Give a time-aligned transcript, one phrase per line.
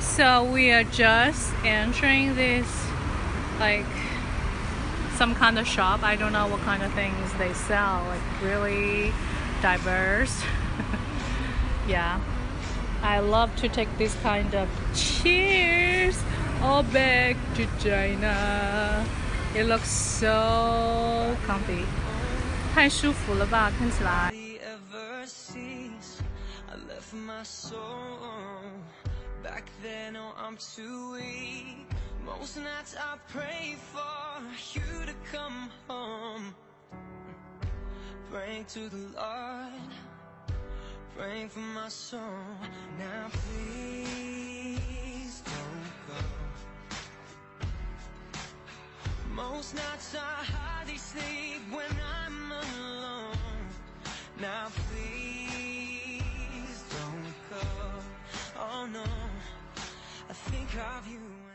[0.00, 2.66] So we are just entering this
[3.58, 3.86] like
[5.16, 6.02] some kind of shop.
[6.02, 8.04] I don't know what kind of things they sell.
[8.08, 9.12] Like really
[9.62, 10.42] diverse.
[11.88, 12.20] yeah.
[13.02, 16.16] I love to take this kind of cheers
[16.62, 19.04] all back to China.
[19.54, 21.84] It looks so comfy.
[22.74, 24.32] 太舒服了吧，看起来。
[26.71, 28.19] I left my soul.
[29.41, 31.87] Back then, oh, I'm too weak.
[32.23, 34.39] Most nights I pray for
[34.73, 36.53] you to come home.
[38.31, 39.81] Praying to the Lord,
[41.17, 42.21] praying for my soul.
[42.99, 46.23] Now please don't go.
[49.33, 53.37] Most nights I hardly sleep when I'm alone.
[54.39, 55.38] Now please
[60.99, 61.48] of you.